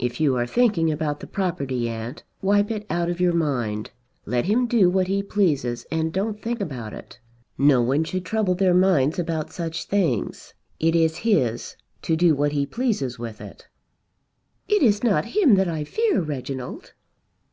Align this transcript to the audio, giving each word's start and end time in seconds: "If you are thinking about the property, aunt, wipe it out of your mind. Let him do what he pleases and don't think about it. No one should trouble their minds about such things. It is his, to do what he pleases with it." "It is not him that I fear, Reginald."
"If 0.00 0.18
you 0.20 0.34
are 0.34 0.44
thinking 0.44 0.90
about 0.90 1.20
the 1.20 1.26
property, 1.28 1.88
aunt, 1.88 2.24
wipe 2.40 2.68
it 2.72 2.84
out 2.90 3.08
of 3.08 3.20
your 3.20 3.32
mind. 3.32 3.92
Let 4.26 4.46
him 4.46 4.66
do 4.66 4.90
what 4.90 5.06
he 5.06 5.22
pleases 5.22 5.86
and 5.88 6.12
don't 6.12 6.42
think 6.42 6.60
about 6.60 6.92
it. 6.92 7.20
No 7.56 7.80
one 7.80 8.02
should 8.02 8.24
trouble 8.24 8.56
their 8.56 8.74
minds 8.74 9.20
about 9.20 9.52
such 9.52 9.84
things. 9.84 10.54
It 10.80 10.96
is 10.96 11.18
his, 11.18 11.76
to 12.02 12.16
do 12.16 12.34
what 12.34 12.50
he 12.50 12.66
pleases 12.66 13.20
with 13.20 13.40
it." 13.40 13.68
"It 14.66 14.82
is 14.82 15.04
not 15.04 15.26
him 15.26 15.54
that 15.54 15.68
I 15.68 15.84
fear, 15.84 16.20
Reginald." 16.20 16.94